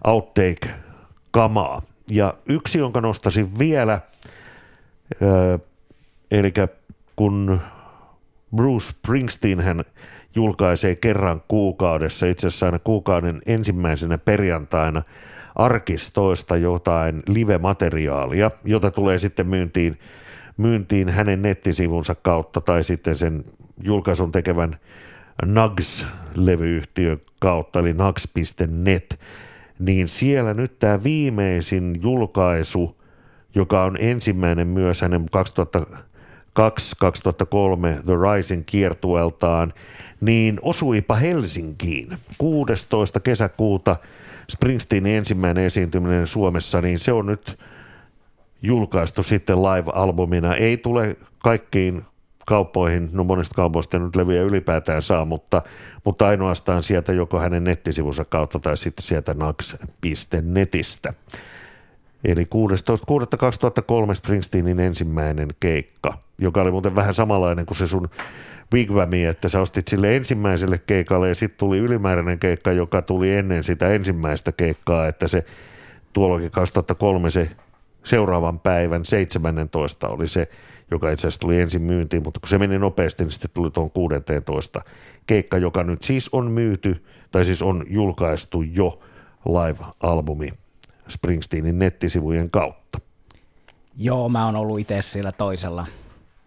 [0.04, 1.80] outtake-kamaa.
[2.10, 4.00] Ja yksi, jonka nostasin vielä,
[6.30, 6.52] eli
[7.16, 7.60] kun
[8.56, 9.84] Bruce Springsteen hän
[10.34, 15.02] julkaisee kerran kuukaudessa, itse asiassa aina kuukauden ensimmäisenä perjantaina
[15.54, 19.98] arkistoista jotain live-materiaalia, jota tulee sitten myyntiin,
[20.56, 23.44] myyntiin hänen nettisivunsa kautta tai sitten sen
[23.82, 24.76] julkaisun tekevän
[25.46, 29.20] Nugs-levyyhtiön kautta, eli nugs.net,
[29.78, 32.96] niin siellä nyt tämä viimeisin julkaisu,
[33.54, 35.26] joka on ensimmäinen myös hänen
[35.80, 35.84] 2002-2003
[38.04, 39.72] The Rising kiertueltaan,
[40.20, 42.08] niin osuipa Helsinkiin
[42.38, 43.20] 16.
[43.20, 43.96] kesäkuuta
[44.50, 47.58] Springsteenin ensimmäinen esiintyminen Suomessa, niin se on nyt
[48.62, 50.54] julkaistu sitten live-albumina.
[50.54, 52.02] Ei tule kaikkiin
[52.46, 55.62] kauppoihin, no monista kaupoista nyt levyjä ylipäätään saa, mutta,
[56.04, 61.14] mutta ainoastaan sieltä joko hänen nettisivunsa kautta tai sitten sieltä nax.netistä.
[62.24, 68.08] Eli 16.6.2003 Springsteenin ensimmäinen keikka, joka oli muuten vähän samanlainen kuin se sun
[68.74, 73.64] Wigwami, että sä ostit sille ensimmäiselle keikalle ja sitten tuli ylimääräinen keikka, joka tuli ennen
[73.64, 75.44] sitä ensimmäistä keikkaa, että se
[76.12, 77.50] tuollakin 2003 se
[78.04, 80.48] seuraavan päivän 17 oli se,
[80.90, 83.90] joka itse asiassa tuli ensin myyntiin, mutta kun se meni nopeasti, niin sitten tuli tuon
[83.90, 84.80] 16
[85.26, 89.00] keikka, joka nyt siis on myyty, tai siis on julkaistu jo
[89.46, 90.50] live-albumi
[91.08, 92.98] Springsteenin nettisivujen kautta.
[93.96, 95.86] Joo, mä oon ollut itse siellä toisella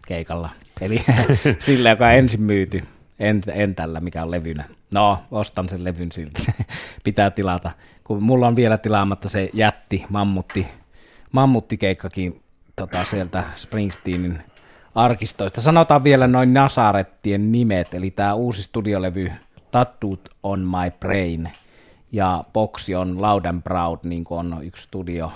[0.06, 0.50] keikalla.
[0.80, 1.04] Eli
[1.58, 2.82] sillä, joka ensin myyty,
[3.18, 4.64] en, en tällä, mikä on levynä.
[4.90, 6.46] No, ostan sen levyn silti.
[7.04, 7.70] Pitää tilata.
[8.04, 10.66] Kun mulla on vielä tilaamatta se jätti, mammutti,
[11.32, 12.42] mammutikeikkakin
[12.76, 14.42] tota, sieltä Springsteenin
[14.94, 15.60] arkistoista.
[15.60, 19.32] Sanotaan vielä noin Nasarettien nimet, eli tämä uusi studiolevy
[19.70, 21.50] Tattooed on my brain
[22.12, 25.32] ja boksi on Loud and Proud, niin kuin on yksi studio,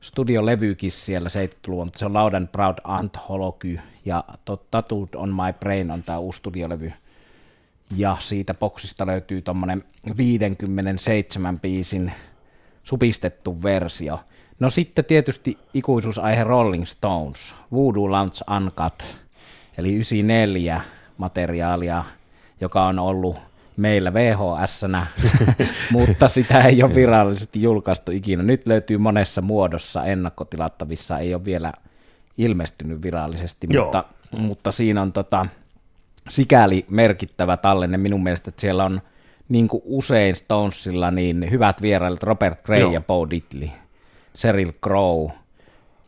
[0.00, 4.24] studiolevykin siellä 70-luvun, mutta se on Loud and Proud Anthology ja
[4.70, 6.92] Tattooed on my brain on tämä uusi studiolevy.
[7.96, 9.84] Ja siitä boksista löytyy tuommoinen
[10.16, 12.12] 57 biisin
[12.82, 14.20] supistettu versio.
[14.60, 19.04] No sitten tietysti ikuisuusaihe Rolling Stones, Voodoo Lounge Uncut,
[19.78, 20.80] eli 94
[21.18, 22.04] materiaalia
[22.60, 23.36] joka on ollut
[23.76, 24.82] meillä vhs
[25.92, 28.42] mutta sitä ei ole virallisesti julkaistu ikinä.
[28.42, 31.72] Nyt löytyy monessa muodossa ennakkotilattavissa, ei ole vielä
[32.38, 34.04] ilmestynyt virallisesti, mutta,
[34.38, 35.46] mutta siinä on tota,
[36.28, 39.00] sikäli merkittävä tallenne minun mielestä, että siellä on
[39.48, 42.92] niin kuin usein Stonesilla niin hyvät vierailut Robert Gray Joo.
[42.92, 43.68] ja Bo Diddley,
[44.38, 45.30] Cheryl Crow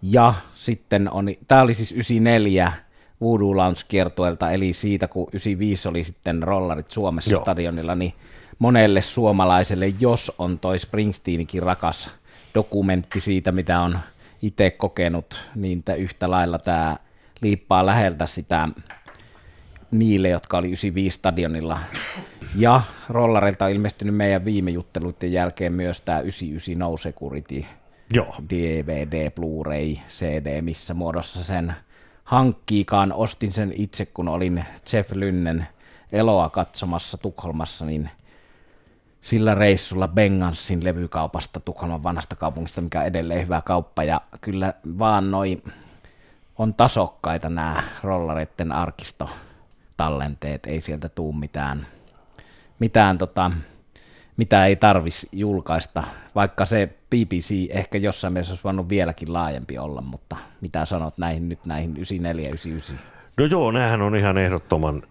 [0.02, 2.72] ja sitten on, tämä oli siis 94
[3.20, 7.42] Voodoo Lounge kiertuelta, eli siitä kun 95 oli sitten rollarit Suomessa Joo.
[7.42, 8.12] stadionilla, niin
[8.58, 12.10] monelle suomalaiselle, jos on toi Springsteenikin rakas
[12.54, 13.98] dokumentti siitä, mitä on
[14.42, 16.96] itse kokenut, niin yhtä lailla tämä
[17.40, 18.68] liippaa läheltä sitä
[19.90, 21.78] niille, jotka oli 95 stadionilla.
[22.56, 27.64] Ja rollareilta on ilmestynyt meidän viime jutteluiden jälkeen myös tämä 99 No Security
[28.14, 28.34] Joo.
[28.50, 31.74] DVD, Blu-ray, CD, missä muodossa sen
[32.24, 33.12] hankkiikaan.
[33.12, 35.66] Ostin sen itse, kun olin Jeff Lynnen
[36.12, 38.10] eloa katsomassa Tukholmassa, niin
[39.20, 45.30] sillä reissulla Bengansin levykaupasta Tukholman vanhasta kaupungista, mikä on edelleen hyvä kauppa, ja kyllä vaan
[45.30, 45.62] noin
[46.58, 51.86] on tasokkaita nämä rollareiden arkistotallenteet, ei sieltä tuu mitään,
[52.78, 53.50] mitään tota,
[54.36, 60.00] mitä ei tarvisi julkaista, vaikka se BBC ehkä jossain mielessä olisi voinut vieläkin laajempi olla,
[60.00, 62.98] mutta mitä sanot näihin nyt näihin 94 99?
[63.36, 65.02] No joo, näähän on ihan ehdottoman,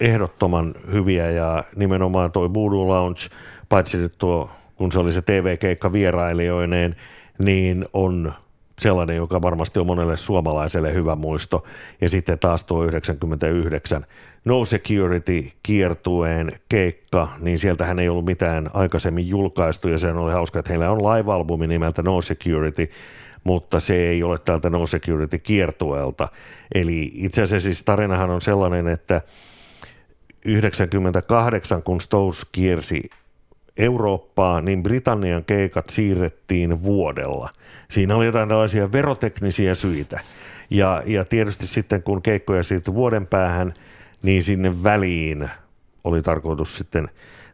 [0.00, 3.20] ehdottoman hyviä ja nimenomaan toi Voodoo Lounge,
[3.68, 6.96] paitsi nyt tuo, kun se oli se TV-keikka vierailijoineen,
[7.38, 8.32] niin on
[8.78, 11.64] sellainen, joka varmasti on monelle suomalaiselle hyvä muisto.
[12.00, 14.06] Ja sitten taas tuo 99
[14.44, 20.58] No Security kiertueen keikka, niin sieltähän ei ollut mitään aikaisemmin julkaistu ja se oli hauska,
[20.58, 22.90] että heillä on live-albumi nimeltä No Security,
[23.44, 26.28] mutta se ei ole tältä No Security kiertueelta.
[26.74, 29.20] Eli itse asiassa siis tarinahan on sellainen, että
[30.44, 33.10] 98 kun Stones kiersi
[33.76, 37.50] Eurooppaa, niin Britannian keikat siirrettiin vuodella.
[37.90, 40.20] Siinä oli jotain tällaisia veroteknisiä syitä.
[40.70, 43.74] Ja, ja tietysti sitten kun keikkoja siirtyi vuoden päähän,
[44.22, 45.50] niin sinne väliin
[46.04, 47.08] oli tarkoitus sitten,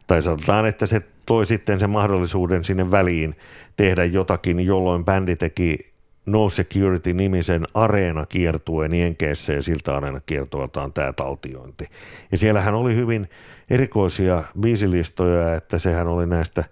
[0.07, 3.35] tai sanotaan, että se toi sitten sen mahdollisuuden sinne väliin
[3.75, 11.87] tehdä jotakin, jolloin bändi teki No Security-nimisen areenakiertueen Jenkeissä ja siltä areenakiertueelta on tämä taltiointi.
[12.31, 13.29] Ja siellähän oli hyvin
[13.69, 16.63] erikoisia biisilistoja, että sehän oli näistä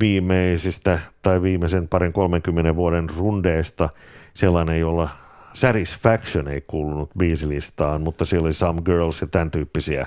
[0.00, 3.88] viimeisistä tai viimeisen parin 30 vuoden rundeista
[4.34, 5.08] sellainen, jolla
[5.52, 10.06] Satisfaction ei kuulunut biisilistaan, mutta siellä oli Some Girls ja tämän tyyppisiä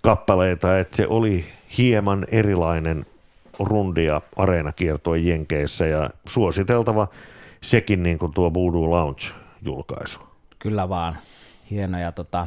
[0.00, 1.44] kappaleita, että se oli
[1.78, 3.06] hieman erilainen
[3.58, 7.08] rundia areenakiertoa Jenkeissä ja suositeltava
[7.60, 10.20] sekin niin kuin tuo Voodoo Lounge-julkaisu.
[10.58, 11.18] Kyllä vaan.
[11.70, 12.46] Hienoja, tota,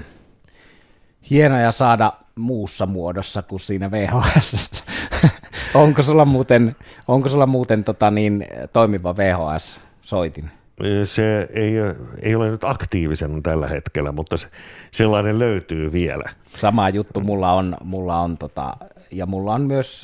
[1.30, 4.84] hienoja saada muussa muodossa kuin siinä VHS.
[5.74, 6.76] onko sulla muuten,
[7.08, 10.61] onko sulla muuten tota niin, toimiva VHS-soitin?
[11.04, 11.74] Se ei,
[12.22, 14.48] ei ole nyt aktiivisen tällä hetkellä, mutta se,
[14.92, 16.30] sellainen löytyy vielä.
[16.58, 18.78] Sama juttu mulla on, mulla on tota,
[19.12, 20.04] ja mulla on myös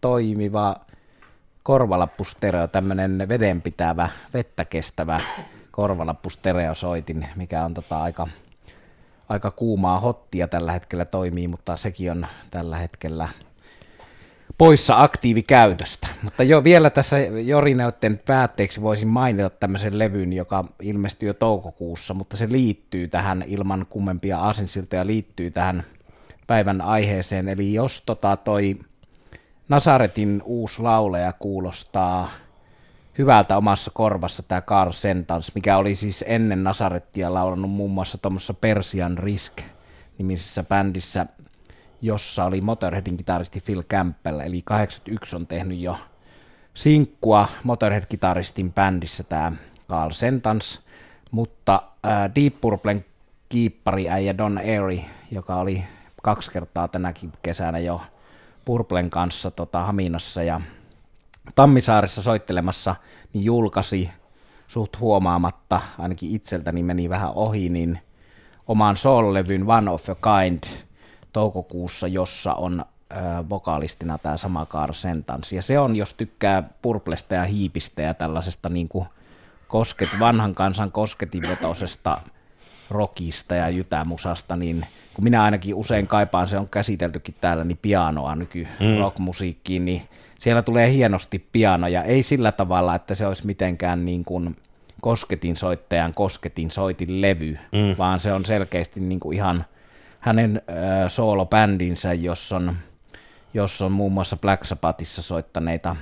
[0.00, 0.76] toimiva
[1.62, 5.20] korvalappustereo, tämmöinen vedenpitävä, vettä kestävä
[5.70, 8.26] korvalappustereosoitin, mikä on tota aika,
[9.28, 13.28] aika kuumaa hottia tällä hetkellä toimii, mutta sekin on tällä hetkellä
[14.58, 16.08] poissa aktiivikäytöstä.
[16.22, 22.36] Mutta jo vielä tässä Jorineutten päätteeksi voisin mainita tämmöisen levyn, joka ilmestyi jo toukokuussa, mutta
[22.36, 25.84] se liittyy tähän ilman kummempia asinsiltoja, liittyy tähän
[26.46, 27.48] päivän aiheeseen.
[27.48, 28.76] Eli jos tota toi
[29.68, 32.30] Nasaretin uusi lauleja kuulostaa
[33.18, 38.54] hyvältä omassa korvassa tämä Carl Sentans, mikä oli siis ennen Nasarettia laulanut muun muassa tuommoissa
[38.54, 39.52] Persian Risk
[40.18, 41.26] nimisessä bändissä,
[42.04, 45.96] jossa oli Motorheadin kitaristi Phil Campbell, eli 81 on tehnyt jo
[46.74, 49.52] sinkkua Motorhead-kitaristin bändissä tämä
[49.88, 50.80] Carl Sentans,
[51.30, 53.04] mutta äh, Deep Purplen
[53.48, 54.98] kiippari äijä Don Airy,
[55.30, 55.84] joka oli
[56.22, 58.00] kaksi kertaa tänäkin kesänä jo
[58.64, 60.60] Purplen kanssa tota, Haminassa ja
[61.54, 62.96] Tammisaaressa soittelemassa,
[63.32, 64.10] niin julkaisi
[64.68, 67.98] suht huomaamatta, ainakin itseltäni meni vähän ohi, niin
[68.66, 70.83] oman soul-levyn One of a Kind
[71.34, 72.84] toukokuussa, jossa on
[73.50, 75.52] vokalistina tämä sama Carl Sentans.
[75.52, 79.06] Ja se on, jos tykkää purplesta ja hiipistä ja tällaisesta niin kuin
[79.68, 82.20] kosket, vanhan kansan kosketinvetoisesta
[82.90, 88.36] rockista ja jytämusasta, niin kun minä ainakin usein kaipaan, se on käsiteltykin täällä, niin pianoa
[88.36, 88.98] nyky mm.
[88.98, 90.02] rockmusiikkiin, niin
[90.38, 94.56] siellä tulee hienosti pianoja, ei sillä tavalla, että se olisi mitenkään niin kuin
[95.00, 97.94] kosketin soittajan kosketin soitin levy, mm.
[97.98, 99.64] vaan se on selkeästi niin kuin ihan
[100.24, 102.76] hänen äh, soolobändinsä, jossa on,
[103.54, 105.96] jossa on muun muassa Black Sabbathissa soittaneita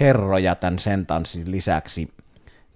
[0.00, 2.12] herroja tämän sentanssin lisäksi,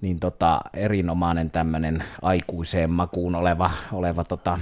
[0.01, 4.59] niin tota, erinomainen tämmöinen aikuiseen makuun oleva, oleva tota,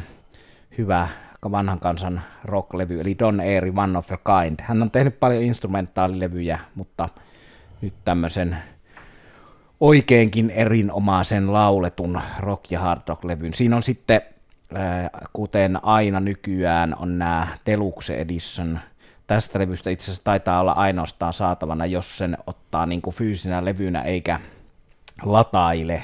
[0.79, 1.09] hyvä
[1.51, 4.61] vanhan kansan rocklevy, eli Don Airy, One of a Kind.
[4.63, 7.09] Hän on tehnyt paljon instrumentaalilevyjä, mutta
[7.81, 8.57] nyt tämmöisen
[9.81, 13.55] oikeinkin erinomaisen lauletun rock- ja hard rock-levyn.
[13.55, 14.23] Siinä on sitten,
[15.33, 18.79] kuten aina nykyään, on nämä Deluxe Edition.
[19.27, 24.03] Tästä levystä itse asiassa taitaa olla ainoastaan saatavana, jos sen ottaa niin kuin fyysinä levynä
[24.03, 24.41] eikä
[25.23, 26.03] lataile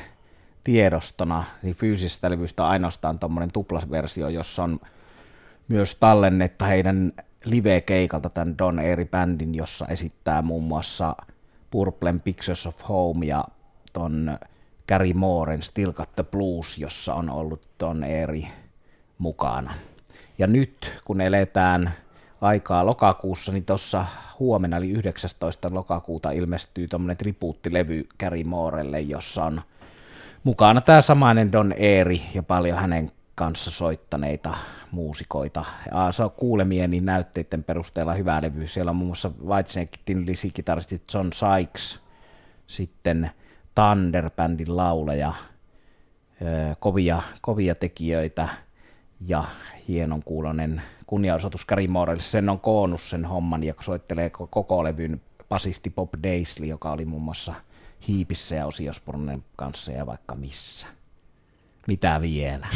[0.64, 4.80] tiedostona, niin fyysisestä levystä on ainoastaan tuommoinen tuplaversio, jossa on
[5.68, 7.12] myös tallennetta heidän
[7.44, 11.16] live-keikalta tämän Don Airy Bandin, jossa esittää muun muassa
[11.70, 13.44] Purplen Pictures of Home ja
[13.92, 14.38] ton
[14.88, 18.42] Gary Mooren Still Got the Blues, jossa on ollut Don Airy
[19.18, 19.74] mukana.
[20.38, 21.92] Ja nyt, kun eletään
[22.40, 24.06] aikaa lokakuussa, niin tuossa
[24.38, 25.68] huomenna, eli 19.
[25.74, 29.60] lokakuuta, ilmestyy tuommoinen tribuuttilevy Gary Moorelle, jossa on
[30.44, 34.54] mukana tämä samainen Don Airy ja paljon hänen kanssa soittaneita
[34.90, 35.64] muusikoita.
[35.90, 38.66] Ja se on kuulemieni näytteiden perusteella hyvä levy.
[38.66, 42.00] Siellä on muun muassa Whitesnakein lisikitaristi John Sykes,
[42.66, 43.30] sitten
[43.80, 45.32] Thunder-bändin lauleja,
[46.80, 48.48] kovia, kovia tekijöitä
[49.20, 49.44] ja
[49.88, 52.22] hienon kuulonen kunniaosoitus Gary Morelle.
[52.22, 57.22] Sen on koonnut sen homman ja soittelee koko levyn basisti Bob Daisley, joka oli muun
[57.22, 57.54] muassa
[58.08, 60.86] Hiipissä ja Osiosbornen kanssa ja vaikka missä
[61.86, 62.66] mitä vielä.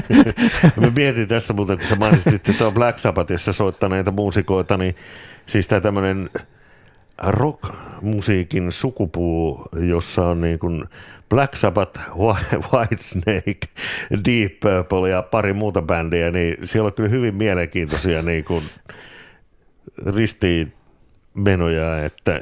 [0.80, 4.96] Mä mietin tässä muuten, kun sä mainitsit, on Black Sabbathissa soittaneita muusikoita, niin
[5.46, 6.30] siis tämä tämmöinen
[7.18, 10.84] rock-musiikin sukupuu, jossa on niin kuin
[11.28, 12.00] Black Sabbath,
[12.72, 13.68] Whitesnake,
[14.24, 18.64] Deep Purple ja pari muuta bändiä, niin siellä on kyllä hyvin mielenkiintoisia niin kuin
[20.06, 20.72] ristiin
[21.34, 22.40] menoja, että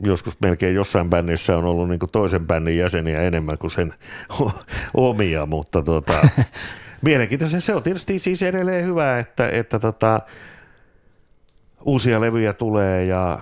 [0.00, 3.94] joskus melkein jossain bändissä on ollut niin kuin toisen bändin jäseniä enemmän kuin sen
[4.94, 6.28] omia, mutta tota,
[7.02, 7.60] mielenkiintoista.
[7.60, 10.20] Se on tietysti siis edelleen hyvä, että, että tota,
[11.84, 13.38] uusia levyjä tulee ja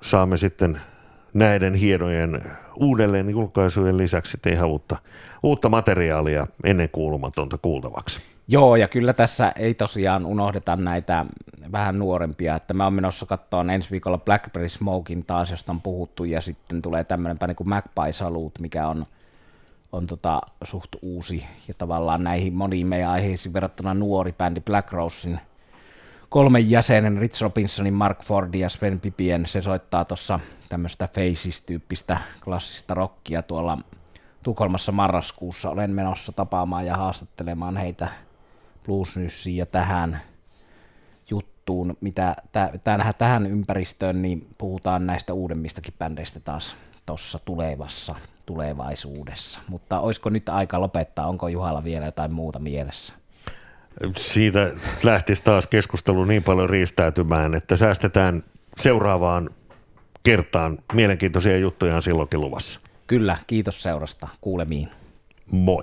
[0.00, 0.80] saamme sitten
[1.34, 2.42] näiden hienojen
[2.76, 4.96] uudelleen julkaisujen lisäksi ihan uutta,
[5.42, 8.20] uutta materiaalia ennen kuulumatonta kuultavaksi.
[8.48, 11.24] Joo, ja kyllä tässä ei tosiaan unohdeta näitä
[11.72, 16.24] vähän nuorempia, että mä oon menossa katsoa ensi viikolla Blackberry Smokin taas, josta on puhuttu,
[16.24, 19.06] ja sitten tulee tämmöinenpä niin kuin Magpie Salute, mikä on,
[19.92, 25.40] on tota, suht uusi, ja tavallaan näihin moniin meidän aiheisiin verrattuna nuori bändi Black Rosein
[26.30, 32.94] kolmen jäsenen Rich Robinsonin, Mark Fordin ja Sven Pipien, se soittaa tuossa tämmöistä Faces-tyyppistä klassista
[32.94, 33.78] rockia tuolla
[34.42, 35.70] Tukholmassa marraskuussa.
[35.70, 38.08] Olen menossa tapaamaan ja haastattelemaan heitä
[38.84, 40.20] bluesnyssiin ja tähän
[41.30, 42.36] juttuun, mitä
[42.82, 46.76] tähän, tähän ympäristöön, niin puhutaan näistä uudemmistakin bändeistä taas
[47.06, 48.14] tuossa tulevassa
[48.46, 49.60] tulevaisuudessa.
[49.68, 53.19] Mutta olisiko nyt aika lopettaa, onko Juhalla vielä jotain muuta mielessä?
[54.16, 54.72] Siitä
[55.02, 58.44] lähtisi taas keskustelu niin paljon riistäytymään, että säästetään
[58.76, 59.50] seuraavaan
[60.22, 60.78] kertaan.
[60.92, 62.80] Mielenkiintoisia juttuja on silloinkin luvassa.
[63.06, 64.28] Kyllä, kiitos seurasta.
[64.40, 64.88] Kuulemiin.
[65.50, 65.82] Moi.